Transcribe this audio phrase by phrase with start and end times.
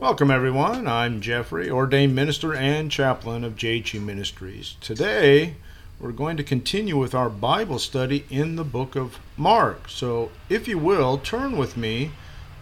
[0.00, 0.86] Welcome, everyone.
[0.86, 4.76] I'm Jeffrey, ordained minister and chaplain of JHE Ministries.
[4.80, 5.56] Today,
[6.00, 9.90] we're going to continue with our Bible study in the book of Mark.
[9.90, 12.12] So, if you will, turn with me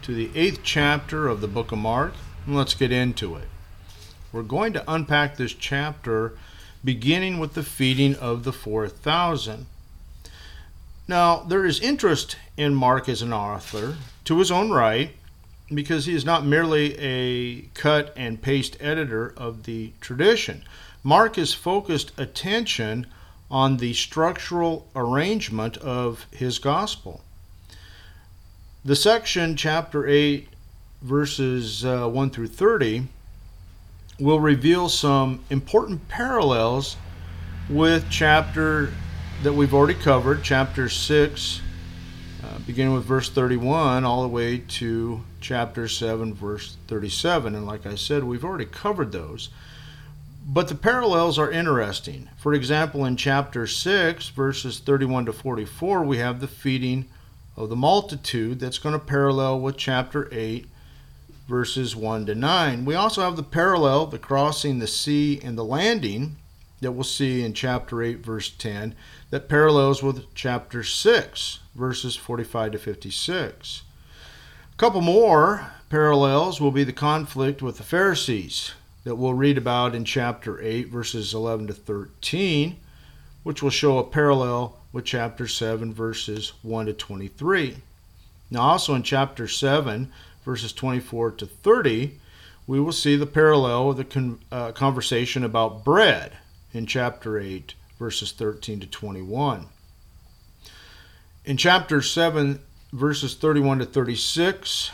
[0.02, 2.14] to the eighth chapter of the book of Mark,
[2.44, 3.46] and let's get into it.
[4.32, 6.36] We're going to unpack this chapter
[6.82, 9.66] beginning with the feeding of the 4,000.
[11.06, 15.12] Now, there is interest in Mark as an author to his own right
[15.72, 20.64] because he is not merely a cut and paste editor of the tradition.
[21.02, 23.06] Mark has focused attention
[23.50, 27.22] on the structural arrangement of his gospel.
[28.84, 30.48] The section, chapter 8,
[31.02, 33.08] verses uh, 1 through 30,
[34.18, 36.96] will reveal some important parallels
[37.68, 38.92] with chapter
[39.42, 41.60] that we've already covered, chapter 6,
[42.42, 47.54] uh, beginning with verse 31, all the way to chapter 7, verse 37.
[47.54, 49.48] And like I said, we've already covered those.
[50.46, 52.28] But the parallels are interesting.
[52.36, 57.06] For example, in chapter 6, verses 31 to 44, we have the feeding
[57.56, 60.66] of the multitude that's going to parallel with chapter 8,
[61.48, 62.84] verses 1 to 9.
[62.84, 66.36] We also have the parallel, the crossing the sea and the landing
[66.80, 68.94] that we'll see in chapter 8, verse 10,
[69.30, 73.82] that parallels with chapter 6, verses 45 to 56.
[74.72, 78.72] A couple more parallels will be the conflict with the Pharisees
[79.04, 82.76] that we'll read about in chapter 8, verses 11 to 13,
[83.42, 87.78] which will show a parallel with chapter 7, verses 1 to 23.
[88.50, 90.10] Now, also in chapter 7,
[90.44, 92.18] verses 24 to 30,
[92.66, 96.32] we will see the parallel of the con- uh, conversation about bread
[96.72, 99.66] in chapter 8, verses 13 to 21.
[101.44, 102.60] In chapter 7,
[102.92, 104.90] verses 31 to 36,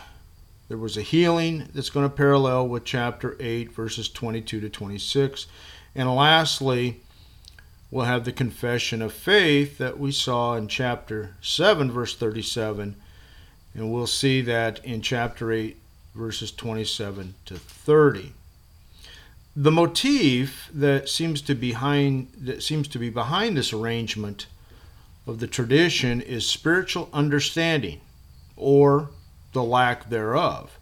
[0.69, 5.47] there was a healing that's going to parallel with chapter 8, verses 22 to 26.
[5.95, 7.01] And lastly,
[7.91, 12.97] we'll have the confession of faith that we saw in chapter 7, verse 37
[13.75, 15.77] and we'll see that in chapter 8,
[16.15, 18.33] verses 27 to 30.
[19.57, 24.47] The motif that seems to behind that seems to be behind this arrangement
[25.27, 28.01] of the tradition is spiritual understanding
[28.57, 29.11] or
[29.53, 30.79] the lack thereof.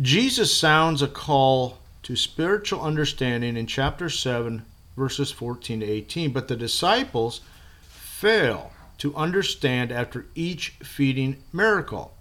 [0.00, 4.64] Jesus sounds a call to spiritual understanding in chapter 7
[4.96, 7.40] verses 14 to 18, but the disciples
[7.88, 12.17] fail to understand after each feeding miracle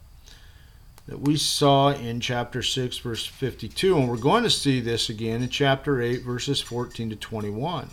[1.07, 3.97] that we saw in chapter 6, verse 52.
[3.97, 7.90] And we're going to see this again in chapter 8, verses 14 to 21.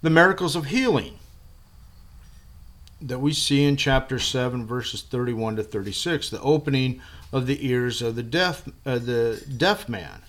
[0.00, 1.18] The miracles of healing
[3.02, 6.30] that we see in chapter 7, verses 31 to 36.
[6.30, 7.02] The opening
[7.32, 10.22] of the ears of the deaf, uh, the deaf man.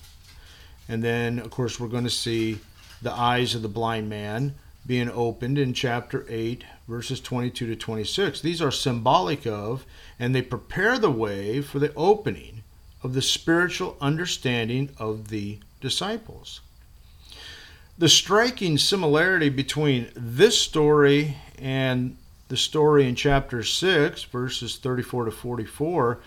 [0.89, 2.59] And then, of course, we're going to see
[3.01, 4.55] the eyes of the blind man
[4.85, 8.41] being opened in chapter 8, verses 22 to 26.
[8.41, 9.85] These are symbolic of,
[10.19, 12.63] and they prepare the way for the opening
[13.01, 16.61] of the spiritual understanding of the disciples.
[17.97, 25.31] The striking similarity between this story and the story in chapter 6, verses 34 to
[25.31, 26.19] 44,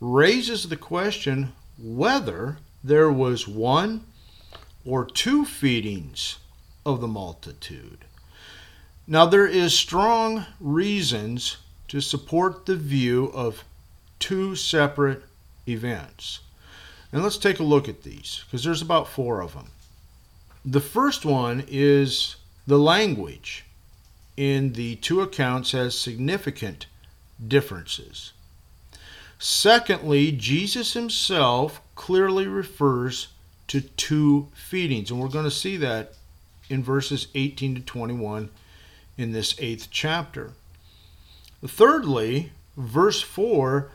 [0.00, 4.04] raises the question whether there was one
[4.84, 6.38] or two feedings
[6.84, 8.04] of the multitude.
[9.08, 11.58] Now, there is strong reasons
[11.88, 13.64] to support the view of
[14.18, 15.22] two separate
[15.68, 16.40] events.
[17.12, 19.68] And let's take a look at these because there's about four of them.
[20.64, 22.36] The first one is
[22.66, 23.64] the language
[24.36, 26.86] in the two accounts has significant
[27.46, 28.32] differences.
[29.38, 33.28] Secondly, Jesus himself clearly refers
[33.68, 36.14] to two feedings, and we're going to see that
[36.68, 38.50] in verses 18 to 21
[39.16, 40.52] in this eighth chapter.
[41.66, 43.90] Thirdly, verse 4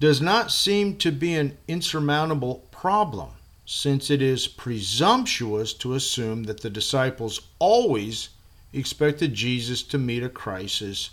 [0.00, 3.30] does not seem to be an insurmountable problem,
[3.66, 8.30] since it is presumptuous to assume that the disciples always
[8.72, 11.10] expected Jesus to meet a crisis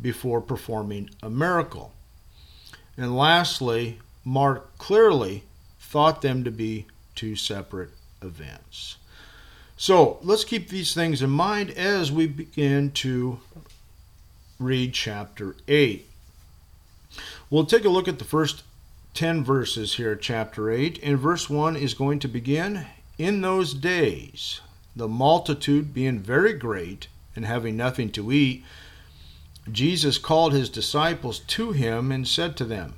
[0.00, 1.92] before performing a miracle.
[2.96, 5.44] And lastly, Mark clearly
[5.80, 7.90] thought them to be two separate
[8.22, 8.96] events.
[9.80, 13.38] So let's keep these things in mind as we begin to
[14.58, 16.04] read chapter 8.
[17.48, 18.64] We'll take a look at the first
[19.14, 20.98] 10 verses here, chapter 8.
[21.04, 22.86] And verse 1 is going to begin
[23.18, 24.60] In those days,
[24.96, 28.64] the multitude being very great and having nothing to eat,
[29.70, 32.94] Jesus called his disciples to him and said to them,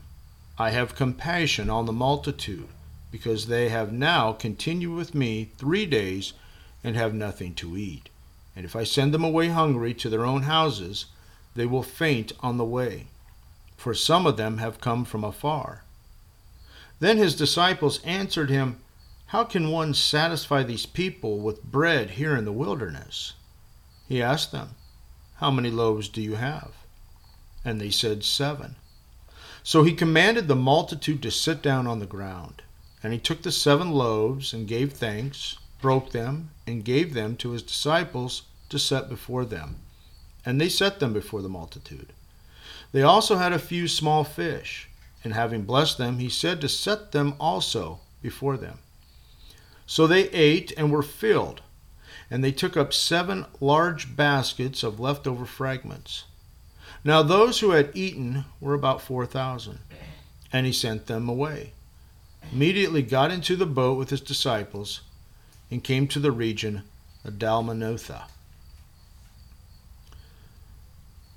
[0.59, 2.69] I have compassion on the multitude,
[3.11, 6.33] because they have now continued with me three days
[6.83, 8.09] and have nothing to eat.
[8.57, 11.07] And if I send them away hungry to their own houses,
[11.55, 13.07] they will faint on the way,
[13.77, 15.85] for some of them have come from afar.
[17.01, 18.81] Then his disciples answered him,
[19.27, 23.35] How can one satisfy these people with bread here in the wilderness?
[24.09, 24.71] He asked them,
[25.37, 26.73] How many loaves do you have?
[27.65, 28.77] And they said, Seven.
[29.63, 32.63] So he commanded the multitude to sit down on the ground.
[33.03, 37.51] And he took the seven loaves and gave thanks, broke them, and gave them to
[37.51, 39.77] his disciples to set before them.
[40.47, 42.13] And they set them before the multitude.
[42.93, 44.89] They also had a few small fish,
[45.23, 48.79] and having blessed them, he said to set them also before them.
[49.87, 51.63] So they ate and were filled,
[52.31, 56.25] and they took up seven large baskets of leftover fragments.
[57.05, 59.81] Now those who had eaten were about four thousand,
[60.53, 61.73] and he sent them away.
[62.53, 65.01] Immediately got into the boat with his disciples,
[65.71, 66.83] and came to the region
[67.25, 68.25] of Dalmanutha.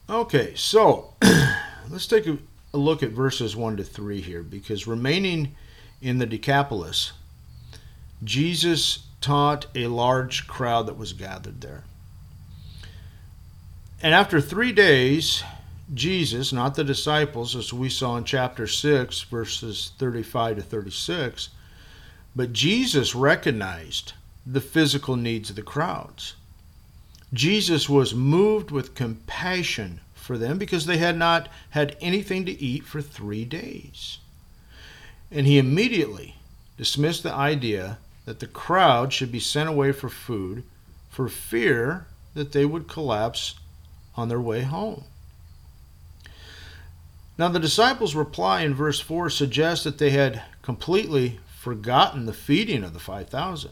[0.09, 1.13] Okay, so
[1.89, 2.37] let's take a,
[2.73, 5.55] a, look at verses 1 to 3 here because remaining
[6.01, 7.13] in the Decapolis,
[8.23, 11.83] Jesus taught a large crowd that was gathered there.
[14.01, 15.43] And after three days,
[15.93, 21.49] Jesus, not the disciples, as we saw in chapter 6, verses 35 to 36,
[22.35, 24.13] but Jesus recognized
[24.45, 26.35] the physical needs of the crowds.
[27.33, 32.85] Jesus was moved with compassion for them because they had not had anything to eat
[32.85, 34.19] for three days.
[35.31, 36.35] And he immediately
[36.77, 40.63] dismissed the idea that the crowd should be sent away for food
[41.09, 43.55] for fear that they would collapse
[44.15, 45.03] on their way home.
[47.37, 52.83] Now, the disciples' reply in verse 4 suggests that they had completely forgotten the feeding
[52.83, 53.71] of the 5,000.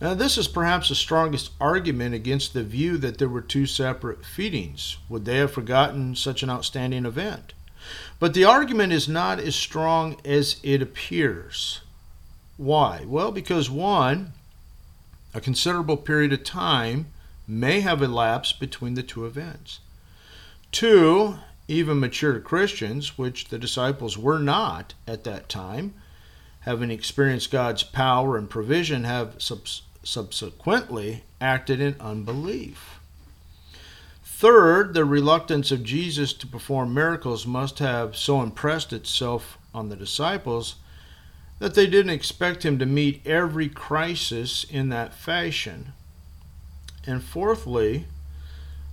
[0.00, 4.24] Now, this is perhaps the strongest argument against the view that there were two separate
[4.24, 4.96] feedings.
[5.08, 7.52] Would they have forgotten such an outstanding event?
[8.20, 11.80] But the argument is not as strong as it appears.
[12.56, 13.04] Why?
[13.06, 14.34] Well, because one,
[15.34, 17.06] a considerable period of time
[17.46, 19.80] may have elapsed between the two events.
[20.70, 21.36] Two,
[21.66, 25.94] even mature Christians, which the disciples were not at that time,
[26.60, 32.98] having experienced God's power and provision, have subs- subsequently acted in unbelief.
[34.22, 39.96] Third, the reluctance of Jesus to perform miracles must have so impressed itself on the
[39.96, 40.76] disciples
[41.58, 45.92] that they didn't expect him to meet every crisis in that fashion.
[47.04, 48.06] And fourthly,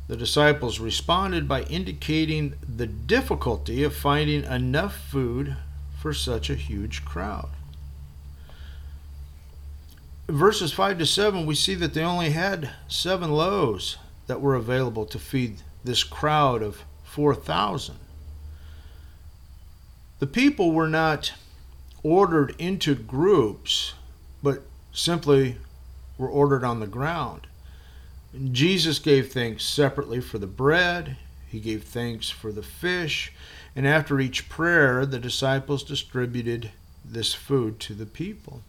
[0.07, 5.57] the disciples responded by indicating the difficulty of finding enough food
[5.99, 7.49] for such a huge crowd.
[10.27, 15.06] Verses 5 to 7, we see that they only had seven loaves that were available
[15.06, 17.95] to feed this crowd of 4,000.
[20.18, 21.33] The people were not
[22.01, 23.94] ordered into groups,
[24.42, 25.57] but simply
[26.18, 27.45] were ordered on the ground.
[28.51, 31.17] Jesus gave thanks separately for the bread,
[31.48, 33.32] he gave thanks for the fish,
[33.75, 36.72] and after each prayer, the disciples distributed
[37.03, 38.63] this food to the people.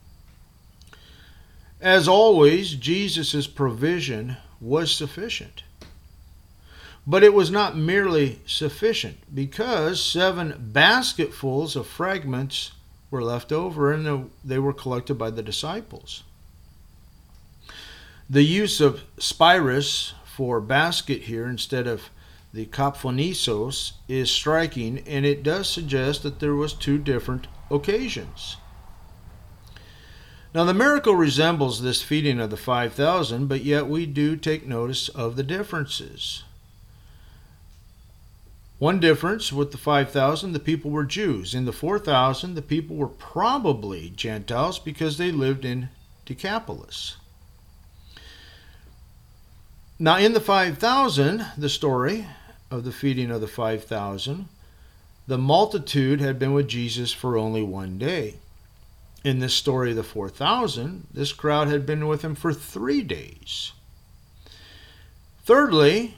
[1.81, 5.63] As always, Jesus' provision was sufficient.
[7.07, 12.73] But it was not merely sufficient because seven basketfuls of fragments
[13.11, 16.25] were left over and they were collected by the disciples.
[18.29, 22.11] The use of spyris for basket here instead of
[22.53, 28.57] the kophinos is striking, and it does suggest that there was two different occasions.
[30.57, 35.11] Now the miracle resembles this feeding of the 5,000, but yet we do take notice
[35.11, 36.45] of the differences.
[38.79, 41.55] One difference with the 5,000, the people were Jews.
[41.55, 45.91] In the 4,000, the people were probably Gentiles because they lived in
[46.25, 47.19] Decapolis.
[49.99, 52.29] Now, in the 5,000, the story
[52.71, 54.49] of the feeding of the 5,000,
[55.27, 58.37] the multitude had been with Jesus for only one day.
[59.27, 63.73] In this story of the 4,000, this crowd had been with him for three days.
[65.45, 66.15] Thirdly,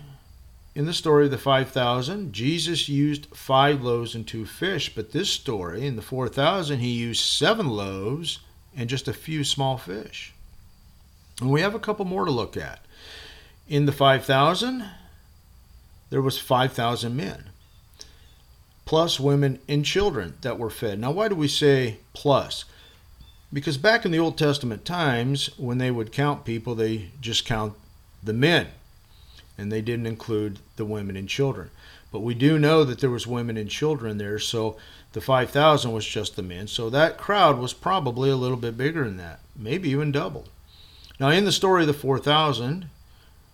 [0.74, 5.30] in the story of the 5,000, Jesus used five loaves and two fish, but this
[5.30, 8.40] story, in the 4,000, he used seven loaves
[8.76, 10.34] and just a few small fish.
[11.40, 12.84] And we have a couple more to look at.
[13.70, 14.84] In the 5,000,
[16.10, 17.44] there was 5,000 men.
[18.84, 20.98] plus women and children that were fed.
[20.98, 22.66] Now, why do we say plus?
[23.52, 27.74] Because back in the Old Testament times, when they would count people, they just count
[28.22, 28.68] the men,
[29.56, 31.70] and they didn't include the women and children.
[32.12, 34.76] But we do know that there was women and children there, so
[35.12, 36.66] the 5,000 was just the men.
[36.66, 40.46] So that crowd was probably a little bit bigger than that, maybe even double.
[41.18, 42.88] Now, in the story of the 4,000,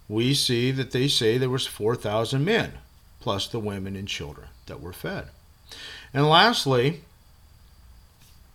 [0.08, 2.74] we see that they say there was 4,000 men,
[3.20, 5.28] plus the women and children that were fed.
[6.12, 7.02] And lastly,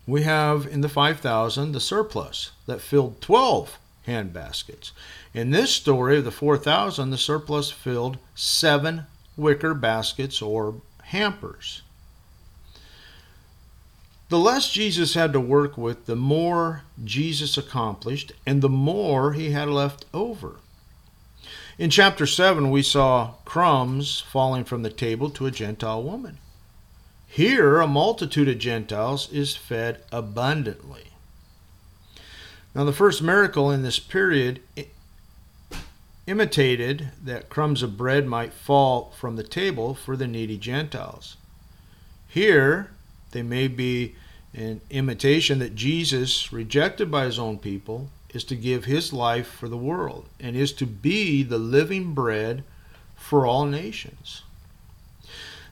[0.09, 4.91] we have in the 5,000 the surplus that filled 12 hand baskets.
[5.33, 9.05] In this story of the 4,000, the surplus filled seven
[9.37, 11.81] wicker baskets or hampers.
[14.29, 19.51] The less Jesus had to work with, the more Jesus accomplished, and the more he
[19.51, 20.57] had left over.
[21.79, 26.37] In chapter 7, we saw crumbs falling from the table to a Gentile woman.
[27.31, 31.11] Here, a multitude of Gentiles is fed abundantly.
[32.73, 34.61] Now, the first miracle in this period
[36.25, 41.37] imitated that crumbs of bread might fall from the table for the needy Gentiles.
[42.27, 42.89] Here,
[43.29, 44.15] they may be
[44.55, 49.69] an imitation that Jesus, rejected by his own people, is to give his life for
[49.69, 52.63] the world and is to be the living bread
[53.15, 54.41] for all nations.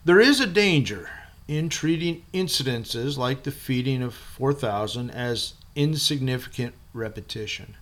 [0.04, 1.10] There is a danger
[1.48, 7.74] in treating incidences like the feeding of 4,000 as insignificant repetition.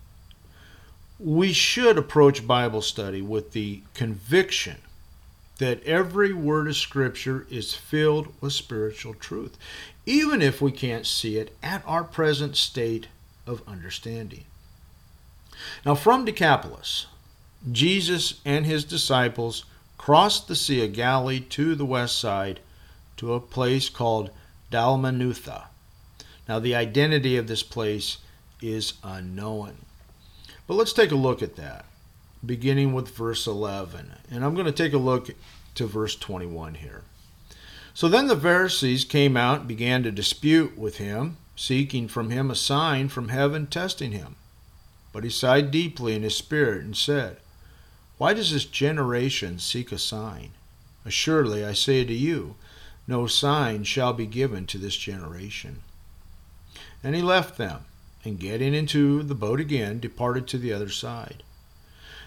[1.19, 4.77] We should approach Bible study with the conviction
[5.59, 9.57] that every word of Scripture is filled with spiritual truth,
[10.05, 13.09] even if we can't see it at our present state
[13.47, 14.45] of understanding.
[15.85, 17.07] Now, from Decapolis,
[17.73, 19.65] Jesus and his disciples
[19.97, 22.61] crossed the Sea of Galilee to the west side
[23.17, 24.31] to a place called
[24.71, 25.65] Dalmanutha.
[26.49, 28.19] Now, the identity of this place
[28.61, 29.79] is unknown.
[30.67, 31.85] But let's take a look at that,
[32.45, 34.13] beginning with verse 11.
[34.31, 35.31] And I'm going to take a look
[35.75, 37.03] to verse 21 here.
[37.95, 42.51] So then the Pharisees came out and began to dispute with him, seeking from him
[42.51, 44.37] a sign from heaven, testing him.
[45.13, 47.39] But he sighed deeply in his spirit and said,
[48.19, 50.51] Why does this generation seek a sign?
[51.07, 52.57] Assuredly, I say to you,
[53.07, 55.83] no sign shall be given to this generation.
[57.03, 57.85] And he left them,
[58.25, 61.43] and getting into the boat again, departed to the other side.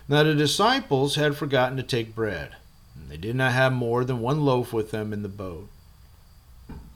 [0.07, 2.55] Now the disciples had forgotten to take bread,
[2.95, 5.69] and they did not have more than one loaf with them in the boat.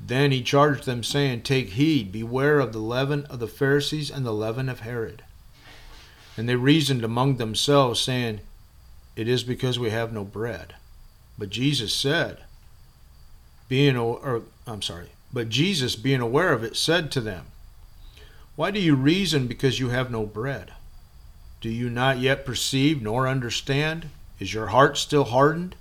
[0.06, 4.26] Then he charged them, saying, Take heed, beware of the leaven of the Pharisees and
[4.26, 5.24] the leaven of Herod.
[6.36, 8.42] And they reasoned among themselves, saying,
[9.16, 10.76] It is because we have no bread.
[11.38, 12.44] But Jesus said,
[13.68, 17.46] being or I'm sorry, but Jesus, being aware of it, said to them,
[18.56, 20.74] Why do you reason because you have no bread?
[21.62, 24.10] Do you not yet perceive nor understand?
[24.40, 25.76] Is your heart still hardened?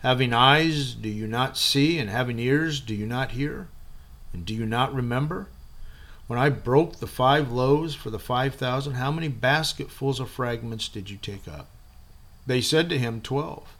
[0.00, 1.98] Having eyes, do you not see?
[1.98, 3.68] And having ears, do you not hear?
[4.32, 5.48] And do you not remember?
[6.26, 10.88] When I broke the five loaves for the five thousand, how many basketfuls of fragments
[10.88, 11.68] did you take up?
[12.46, 13.76] They said to him, Twelve.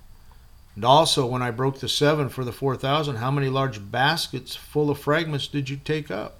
[0.77, 4.55] And also, when I broke the seven for the four thousand, how many large baskets
[4.55, 6.37] full of fragments did you take up?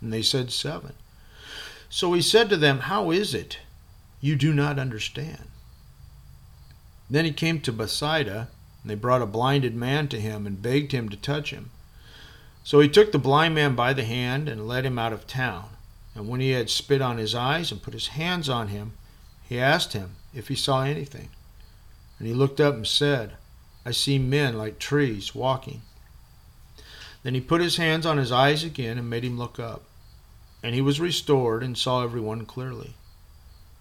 [0.00, 0.94] And they said, Seven.
[1.90, 3.58] So he said to them, How is it
[4.20, 5.48] you do not understand?
[7.10, 8.48] Then he came to Bethsaida,
[8.82, 11.70] and they brought a blinded man to him and begged him to touch him.
[12.62, 15.70] So he took the blind man by the hand and led him out of town.
[16.14, 18.92] And when he had spit on his eyes and put his hands on him,
[19.48, 21.30] he asked him if he saw anything.
[22.18, 23.32] And he looked up and said,
[23.84, 25.82] I see men like trees walking.
[27.22, 29.82] Then he put his hands on his eyes again and made him look up.
[30.62, 32.94] And he was restored and saw everyone clearly.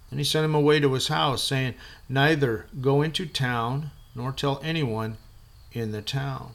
[0.10, 1.76] And he sent him away to his house, saying,
[2.08, 5.18] Neither go into town nor tell anyone
[5.72, 6.54] in the town.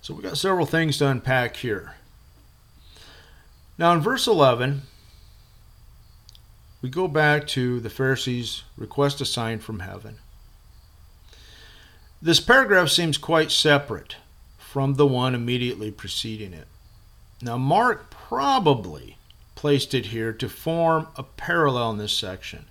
[0.00, 1.94] So we got several things to unpack here.
[3.78, 4.82] Now in verse 11,
[6.80, 10.18] we go back to the Pharisees' request a sign from heaven.
[12.24, 14.14] This paragraph seems quite separate
[14.56, 16.68] from the one immediately preceding it.
[17.42, 19.16] Now, Mark probably
[19.56, 22.66] placed it here to form a parallel in this section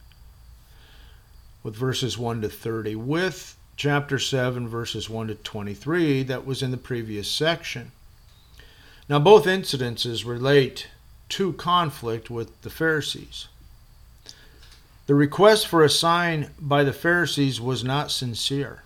[1.63, 6.72] with verses 1 to 30 with chapter 7, verses 1 to 23 that was in
[6.72, 7.91] the previous section.
[9.10, 10.88] Now, both incidences relate
[11.27, 13.50] to conflict with the Pharisees.
[15.08, 18.84] The request for a sign by the Pharisees was not sincere.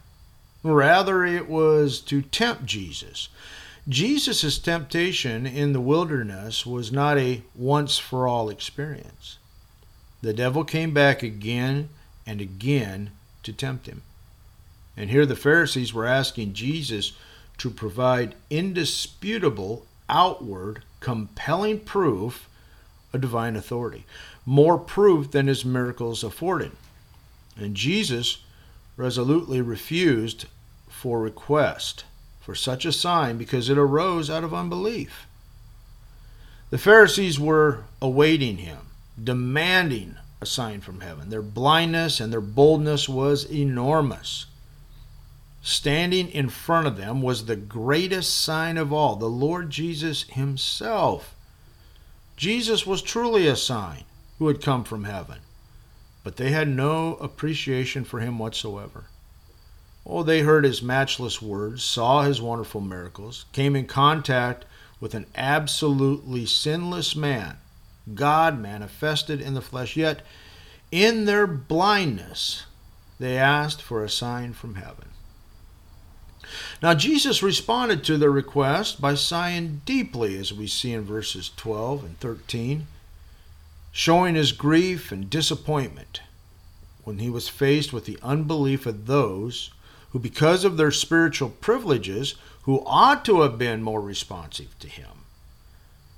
[0.74, 3.30] Rather, it was to tempt Jesus.
[3.88, 9.38] Jesus' temptation in the wilderness was not a once for all experience.
[10.24, 11.90] The devil came back again
[12.26, 13.12] and again
[13.44, 14.02] to tempt him.
[14.98, 17.12] And here the Pharisees were asking Jesus
[17.60, 22.50] to provide indisputable, outward, compelling proof
[23.14, 24.04] of divine authority,
[24.48, 26.72] more proof than his miracles afforded.
[27.56, 28.40] And Jesus
[28.98, 30.46] resolutely refused
[30.96, 32.06] for request
[32.40, 35.28] for such a sign because it arose out of unbelief.
[36.70, 38.80] The Pharisees were awaiting him,
[39.22, 41.30] demanding a sign from heaven.
[41.30, 44.46] Their blindness and their boldness was enormous.
[45.62, 51.36] Standing in front of them was the greatest sign of all, the Lord Jesus Himself.
[52.38, 54.06] Jesus was truly a sign
[54.40, 55.40] who had come from heaven,
[56.24, 59.06] but they had no appreciation for Him whatsoever.
[60.06, 64.66] Oh, they heard His matchless words, saw His wonderful miracles, came in contact
[65.00, 67.58] with an absolutely sinless man,
[68.14, 70.22] God manifested in the flesh, yet
[70.92, 72.66] in their blindness
[73.20, 75.10] they asked for a sign from heaven.
[76.82, 82.04] Now, Jesus responded to their request by sighing deeply, as we see in verses 12
[82.04, 82.88] and 13,
[83.92, 86.22] showing his grief and disappointment
[87.04, 89.72] when he was faced with the unbelief of those
[90.16, 95.26] who, because of their spiritual privileges, who ought to have been more responsive to him.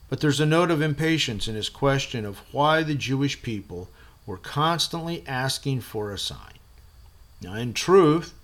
[0.08, 3.90] But there's a note of impatience in his question of why the Jewish people
[4.28, 6.60] were constantly asking for a sign.
[7.42, 8.36] Now, in truth,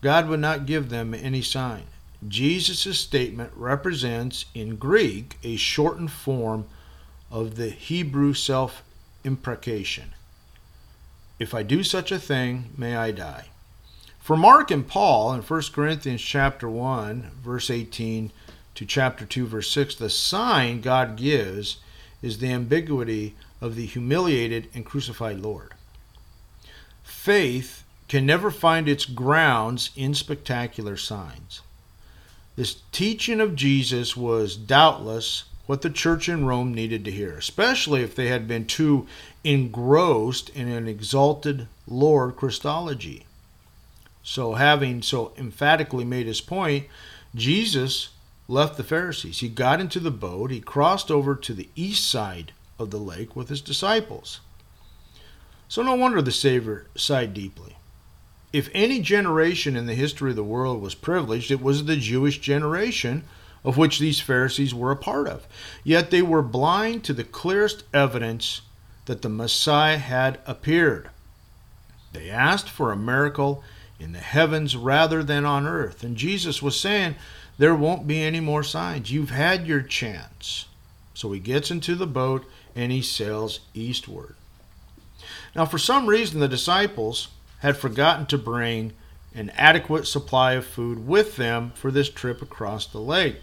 [0.00, 1.82] God would not give them any sign.
[2.26, 6.64] Jesus' statement represents, in Greek, a shortened form
[7.30, 8.82] of the Hebrew self
[9.22, 10.14] imprecation.
[11.38, 13.48] If I do such a thing, may I die.
[14.26, 18.32] For Mark and Paul in 1 Corinthians chapter 1, verse 18
[18.74, 21.76] to chapter 2, verse 6, the sign God gives
[22.22, 25.74] is the ambiguity of the humiliated and crucified Lord.
[27.04, 31.60] Faith can never find its grounds in spectacular signs.
[32.56, 38.02] This teaching of Jesus was doubtless what the church in Rome needed to hear, especially
[38.02, 39.06] if they had been too
[39.44, 43.22] engrossed in an exalted Lord Christology.
[44.28, 46.86] So, having so emphatically made his point,
[47.36, 48.08] Jesus
[48.48, 49.38] left the Pharisees.
[49.38, 53.36] He got into the boat, he crossed over to the east side of the lake
[53.36, 54.40] with his disciples.
[55.68, 57.76] So, no wonder the Savior sighed deeply.
[58.52, 62.40] If any generation in the history of the world was privileged, it was the Jewish
[62.40, 63.22] generation
[63.62, 65.46] of which these Pharisees were a part of.
[65.84, 68.62] Yet they were blind to the clearest evidence
[69.04, 71.10] that the Messiah had appeared.
[72.12, 73.62] They asked for a miracle
[73.98, 76.02] in the heavens rather than on earth.
[76.02, 77.16] And Jesus was saying,
[77.58, 79.10] There won't be any more signs.
[79.10, 80.66] You've had your chance.
[81.14, 84.36] So he gets into the boat and he sails eastward.
[85.54, 87.28] Now, for some reason, the disciples
[87.60, 88.92] had forgotten to bring
[89.34, 93.36] an adequate supply of food with them for this trip across the lake.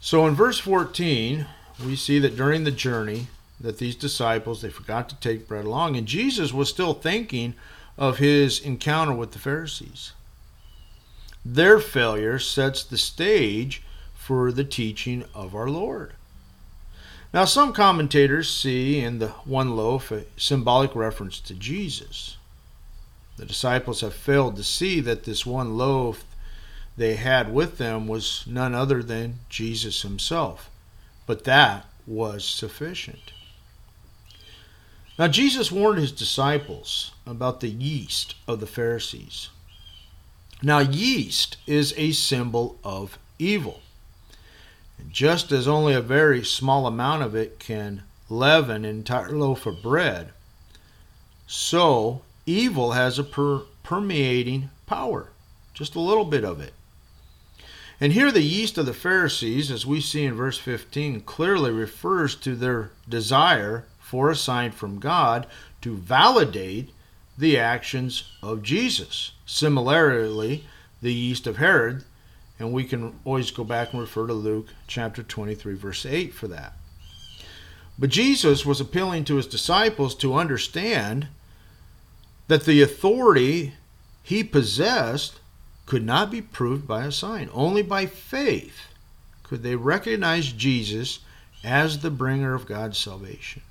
[0.00, 1.46] So in verse 14,
[1.84, 3.28] we see that during the journey
[3.60, 7.54] that these disciples they forgot to take bread along and Jesus was still thinking
[8.00, 10.12] of his encounter with the Pharisees.
[11.44, 13.82] Their failure sets the stage
[14.14, 16.14] for the teaching of our Lord.
[17.32, 22.38] Now, some commentators see in the one loaf a symbolic reference to Jesus.
[23.36, 26.24] The disciples have failed to see that this one loaf
[26.96, 30.68] they had with them was none other than Jesus himself.
[31.26, 33.32] But that was sufficient.
[35.20, 39.50] Now, Jesus warned his disciples about the yeast of the Pharisees.
[40.62, 43.82] Now, yeast is a symbol of evil.
[45.10, 49.82] Just as only a very small amount of it can leaven an entire loaf of
[49.82, 50.30] bread,
[51.46, 55.28] so evil has a per- permeating power,
[55.74, 56.72] just a little bit of it.
[58.00, 62.34] And here, the yeast of the Pharisees, as we see in verse 15, clearly refers
[62.36, 65.46] to their desire for a sign from God
[65.82, 66.90] to validate
[67.38, 69.32] the actions of Jesus.
[69.46, 70.64] Similarly,
[71.00, 72.04] the yeast of Herod
[72.58, 76.46] and we can always go back and refer to Luke chapter 23, verse 8 for
[76.48, 76.74] that.
[77.98, 81.28] But Jesus was appealing to his disciples to understand
[82.48, 83.74] that the authority
[84.22, 85.40] he possessed
[85.86, 87.48] could not be proved by a sign.
[87.52, 88.88] Only by faith
[89.42, 91.20] could they recognize Jesus
[91.64, 93.62] as the bringer of God's salvation.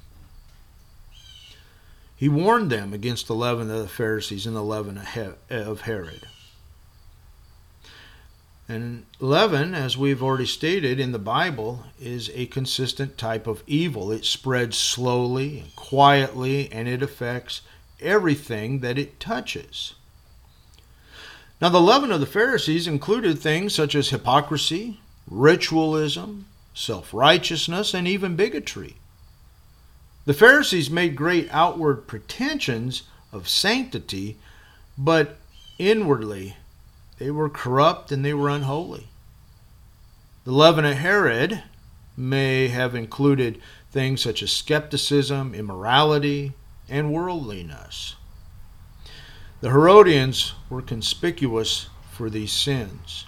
[2.20, 5.02] He warned them against the leaven of the Pharisees and the leaven
[5.50, 6.28] of Herod.
[8.68, 14.12] And leaven, as we've already stated in the Bible, is a consistent type of evil.
[14.12, 17.62] It spreads slowly and quietly, and it affects
[18.02, 19.94] everything that it touches.
[21.62, 28.10] Now, the leaven of the Pharisees included things such as hypocrisy, ritualism, self righteousness, and
[28.10, 28.98] even bigotry.
[30.30, 33.02] The Pharisees made great outward pretensions
[33.34, 34.38] of sanctity,
[34.96, 35.38] but
[35.80, 36.56] inwardly
[37.18, 39.08] they were corrupt and they were unholy.
[40.44, 41.64] The leaven of Herod
[42.16, 46.54] may have included things such as skepticism, immorality,
[46.88, 48.16] and worldliness.
[49.62, 53.26] The Herodians were conspicuous for these sins.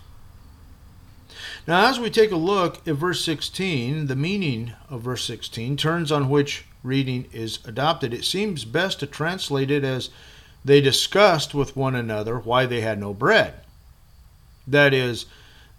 [1.65, 6.11] Now, as we take a look at verse 16, the meaning of verse 16 turns
[6.11, 10.09] on which reading is adopted, it seems best to translate it as
[10.63, 13.55] they discussed with one another why they had no bread.
[14.67, 15.25] That is,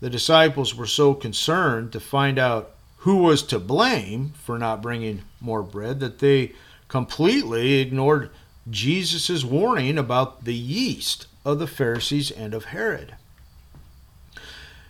[0.00, 5.22] the disciples were so concerned to find out who was to blame for not bringing
[5.40, 6.52] more bread that they
[6.88, 8.30] completely ignored
[8.70, 13.16] Jesus' warning about the yeast of the Pharisees and of Herod.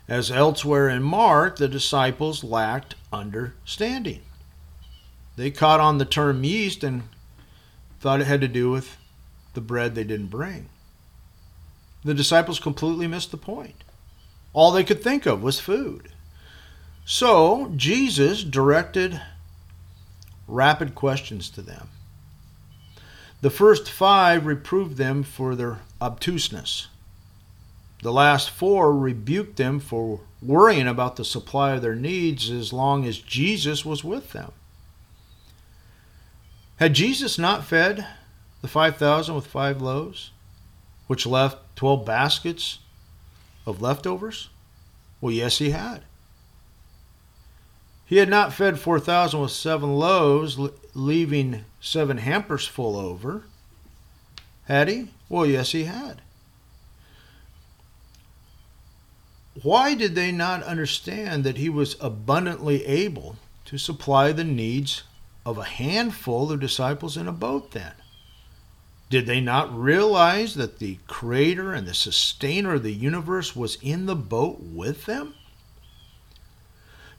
[0.07, 4.21] As elsewhere in Mark, the disciples lacked understanding.
[5.35, 7.03] They caught on the term yeast and
[7.99, 8.97] thought it had to do with
[9.53, 10.69] the bread they didn't bring.
[12.03, 13.83] The disciples completely missed the point.
[14.51, 16.09] All they could think of was food.
[17.05, 19.21] So Jesus directed
[20.47, 21.89] rapid questions to them.
[23.41, 26.87] The first five reproved them for their obtuseness.
[28.01, 33.05] The last four rebuked them for worrying about the supply of their needs as long
[33.05, 34.51] as Jesus was with them.
[36.77, 38.05] Had Jesus not fed
[38.61, 40.31] the 5,000 with five loaves,
[41.07, 42.79] which left 12 baskets
[43.65, 44.49] of leftovers?
[45.21, 46.03] Well, yes, he had.
[48.05, 50.57] He had not fed 4,000 with seven loaves,
[50.93, 53.43] leaving seven hampers full over.
[54.65, 55.09] Had he?
[55.29, 56.21] Well, yes, he had.
[59.61, 65.03] Why did they not understand that he was abundantly able to supply the needs
[65.45, 67.93] of a handful of disciples in a boat then?
[69.09, 74.05] Did they not realize that the creator and the sustainer of the universe was in
[74.05, 75.35] the boat with them?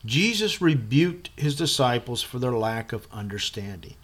[0.05, 3.95] Jesus rebuked his disciples for their lack of understanding.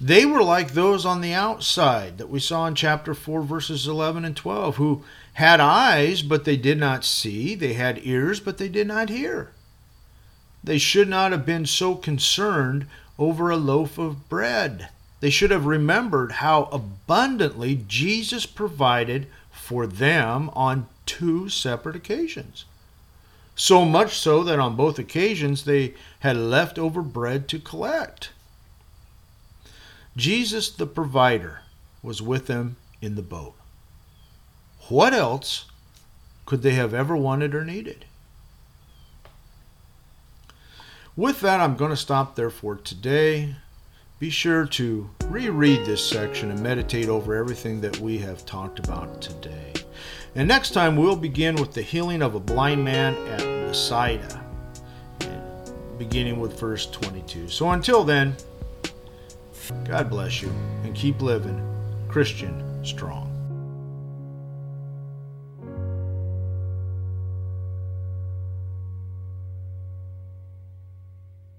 [0.00, 4.24] They were like those on the outside that we saw in chapter 4, verses 11
[4.24, 5.04] and 12, who
[5.34, 9.52] had eyes, but they did not see, they had ears, but they did not hear.
[10.62, 12.86] They should not have been so concerned
[13.18, 14.88] over a loaf of bread.
[15.20, 22.64] They should have remembered how abundantly Jesus provided for them on two separate occasions.
[23.56, 28.30] So much so that on both occasions they had leftover bread to collect.
[30.16, 31.60] Jesus, the provider,
[32.02, 33.54] was with them in the boat.
[34.88, 35.66] What else
[36.46, 38.04] could they have ever wanted or needed?
[41.16, 43.54] With that, I'm going to stop there for today.
[44.18, 49.22] Be sure to reread this section and meditate over everything that we have talked about
[49.22, 49.74] today.
[50.34, 54.44] And next time, we'll begin with the healing of a blind man at Bethsaida,
[55.98, 57.46] beginning with verse 22.
[57.46, 58.34] So until then,
[59.84, 60.48] God bless you
[60.82, 61.62] and keep living
[62.08, 63.33] Christian strong.